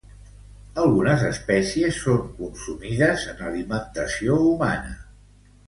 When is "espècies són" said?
1.27-2.25